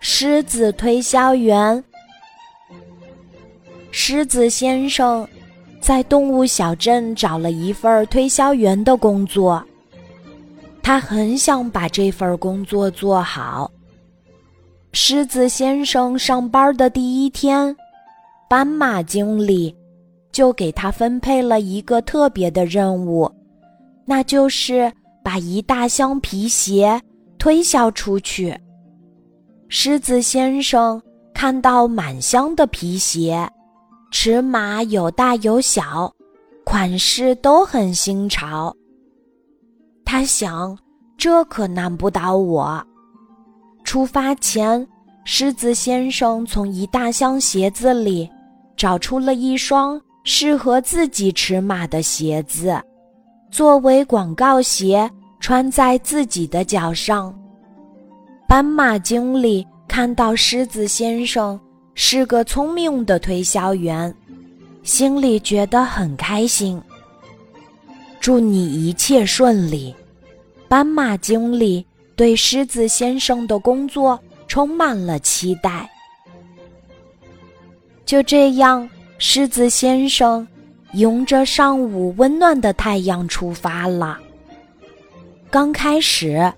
[0.00, 1.82] 狮子推销员。
[3.90, 5.26] 狮子先生
[5.80, 9.62] 在动物小镇找了一份推销员的工作，
[10.82, 13.70] 他很想把这份工作做好。
[14.92, 17.74] 狮子先生上班的第一天，
[18.48, 19.74] 斑马经理
[20.30, 23.30] 就给他分配了一个特别的任务，
[24.04, 24.92] 那就是
[25.24, 27.00] 把一大箱皮鞋
[27.38, 28.58] 推销出去。
[29.70, 31.00] 狮子先生
[31.34, 33.46] 看到满箱的皮鞋，
[34.10, 36.10] 尺码有大有小，
[36.64, 38.74] 款式都很新潮。
[40.06, 40.76] 他想，
[41.18, 42.82] 这可难不倒我。
[43.84, 44.86] 出发前，
[45.24, 48.28] 狮子先生从一大箱鞋子里
[48.74, 52.80] 找出了一双适合自己尺码的鞋子，
[53.50, 55.08] 作为广告鞋
[55.40, 57.38] 穿在自己的脚上。
[58.48, 61.60] 斑马经理看到狮子先生
[61.94, 64.12] 是个聪明的推销员，
[64.82, 66.80] 心里觉得很开心。
[68.18, 69.94] 祝你一切顺利，
[70.66, 71.84] 斑马经理
[72.16, 75.86] 对狮子先生的工作充满了期待。
[78.06, 80.48] 就这样，狮子先生
[80.94, 84.18] 迎着上午温暖的太阳出发了。
[85.50, 86.50] 刚开始。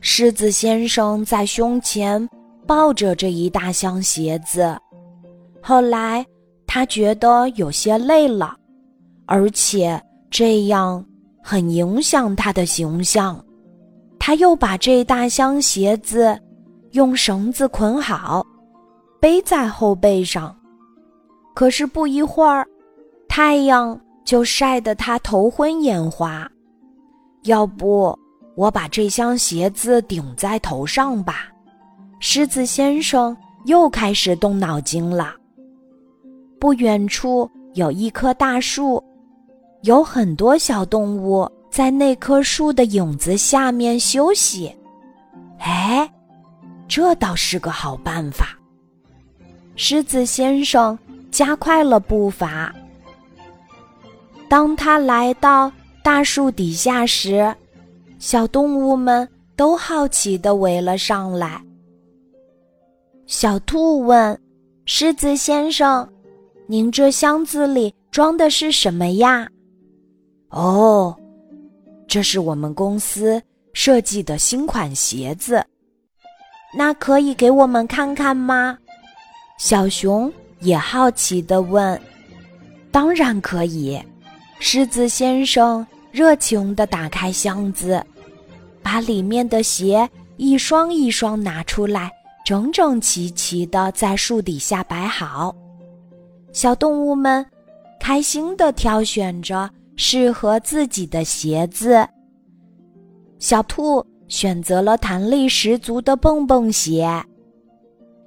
[0.00, 2.26] 狮子先生在胸前
[2.66, 4.76] 抱着这一大箱鞋子，
[5.60, 6.24] 后来
[6.66, 8.56] 他觉得有些累了，
[9.26, 11.04] 而且这样
[11.42, 13.42] 很影响他的形象。
[14.18, 16.38] 他又把这大箱鞋子
[16.92, 18.44] 用绳子捆好，
[19.20, 20.54] 背在后背上。
[21.54, 22.66] 可是不一会儿，
[23.28, 26.48] 太阳就晒得他头昏眼花。
[27.44, 28.16] 要不？
[28.60, 31.50] 我把这箱鞋子顶在头上吧，
[32.18, 35.34] 狮子先生又开始动脑筋了。
[36.58, 39.02] 不远处有一棵大树，
[39.80, 44.70] 有很多小动物在那棵树的影子下面休息。
[45.60, 46.12] 哎，
[46.86, 48.48] 这倒是个好办法。
[49.74, 50.98] 狮子先生
[51.30, 52.70] 加快了步伐。
[54.50, 55.72] 当他来到
[56.04, 57.56] 大树底下时，
[58.20, 59.26] 小动物们
[59.56, 61.58] 都好奇地围了上来。
[63.24, 64.38] 小兔问
[64.84, 66.06] ：“狮子先生，
[66.66, 69.48] 您这箱子里装的是什么呀
[70.50, 71.16] ？”“哦，
[72.06, 73.42] 这是我们公司
[73.72, 75.64] 设计的新款鞋子。
[76.76, 78.76] ”“那可以给我们看看吗？”
[79.58, 80.30] 小熊
[80.60, 81.98] 也好奇地问。
[82.92, 83.98] “当然可以。”
[84.60, 88.04] 狮子先生热情地打开箱子。
[88.82, 92.10] 把里面的鞋一双一双拿出来，
[92.44, 95.54] 整整齐齐的在树底下摆好。
[96.52, 97.44] 小动物们
[98.00, 102.08] 开心的挑选着适合自己的鞋子。
[103.38, 107.22] 小兔选择了弹力十足的蹦蹦鞋，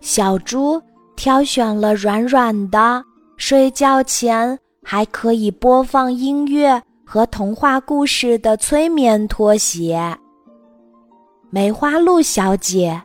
[0.00, 0.80] 小猪
[1.14, 3.04] 挑选了软软的，
[3.36, 9.98] 睡觉前还可以播放音乐和童话故事的催眠拖鞋。
[11.48, 13.00] 梅花鹿小姐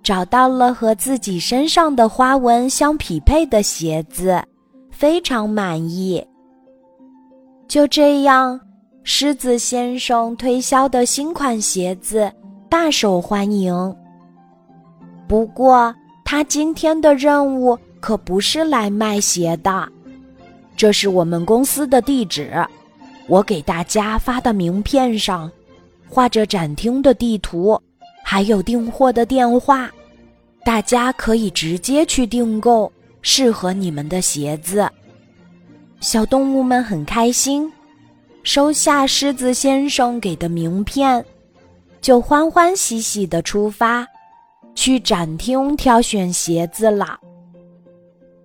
[0.00, 4.40] 找到了和自己身上的花纹相匹配的鞋子，
[4.92, 6.24] 非常满意。
[7.66, 8.60] 就这样，
[9.02, 12.30] 狮子先生推销的新款鞋子
[12.68, 13.74] 大受欢迎。
[15.26, 15.92] 不过，
[16.24, 19.88] 他今天的任务可不是来卖鞋的。
[20.76, 22.64] 这是我们公司的地址，
[23.28, 25.50] 我给大家发的名片上
[26.08, 27.80] 画着展厅的地图。
[28.24, 29.90] 还有订货的电话，
[30.62, 34.86] 大家可以直接去订购适合你们的鞋子。
[36.00, 37.72] 小动物们很开心，
[38.42, 41.24] 收下狮子先生给的名片，
[42.02, 44.06] 就欢欢喜喜的出发，
[44.74, 47.18] 去展厅挑选鞋子了。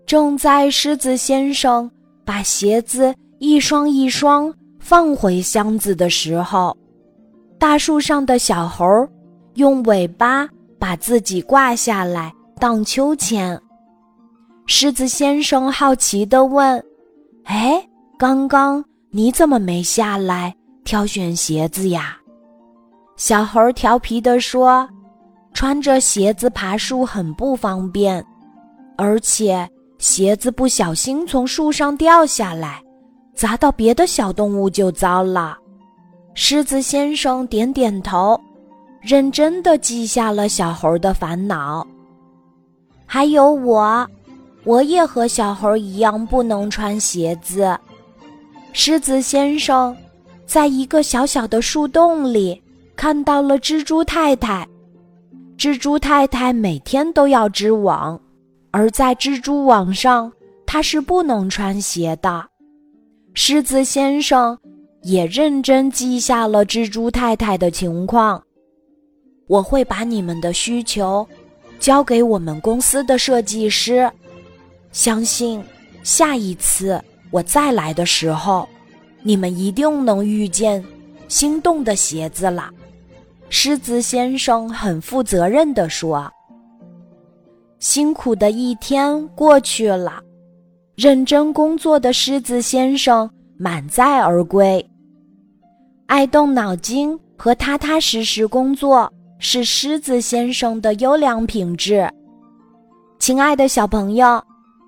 [0.05, 1.91] 正在狮子先生
[2.23, 4.53] 把鞋子一双一双
[4.83, 6.75] 放回箱子的时候，
[7.57, 8.85] 大树上的小猴。
[9.55, 10.49] 用尾巴
[10.79, 13.59] 把自己挂下来荡秋千。
[14.65, 16.83] 狮子先生好奇地问
[17.45, 17.87] ：“哎，
[18.17, 20.53] 刚刚你怎么没下来
[20.83, 22.17] 挑选鞋子呀？”
[23.15, 24.89] 小猴调皮地说
[25.53, 28.25] ：“穿着鞋子爬树很不方便，
[28.97, 29.69] 而且
[29.99, 32.81] 鞋子不小心从树上掉下来，
[33.43, 35.57] 砸到别的小动物就糟了。”
[36.33, 38.39] 狮子先生点点头。
[39.01, 41.85] 认真的记下了小猴的烦恼。
[43.05, 44.07] 还有我，
[44.63, 47.77] 我也和小猴一样不能穿鞋子。
[48.71, 49.93] 狮子先生
[50.45, 52.63] 在一个小小的树洞里
[52.95, 54.65] 看到了蜘蛛太太。
[55.57, 58.17] 蜘蛛太太每天都要织网，
[58.71, 60.31] 而在蜘蛛网上，
[60.65, 62.52] 它是不能穿鞋的。
[63.33, 64.57] 狮子先生
[65.01, 68.41] 也认真记下了蜘蛛太太的情况。
[69.47, 71.27] 我会把你们的需求。
[71.79, 74.09] 交给我们公司的设计师，
[74.93, 75.61] 相信
[76.01, 78.65] 下一次我再来的时候，
[79.21, 80.81] 你们一定能遇见
[81.27, 82.69] 心动的鞋子了。
[83.49, 86.31] 狮子先生很负责任地说
[87.79, 90.23] ：“辛苦的一天过去了，
[90.95, 94.85] 认真工作的狮子先生满载而归。
[96.07, 99.11] 爱动脑筋和踏踏实实工作。”
[99.45, 102.09] 是狮子先生的优良品质。
[103.19, 104.41] 亲爱的小朋友，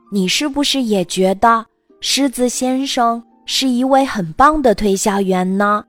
[0.10, 1.66] 你是不是也觉得
[2.00, 5.84] 狮子先生是一位很棒的推销员呢？